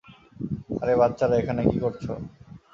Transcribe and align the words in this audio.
আরে 0.81 0.93
বাচ্চারা 1.01 1.35
এখানে 1.37 1.61
কি 1.65 1.77
করছ? 1.83 2.05